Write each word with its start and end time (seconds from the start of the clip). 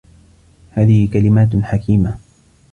هذه 0.71 1.07
كلمات 1.11 1.55
حكيمة. 1.55 2.17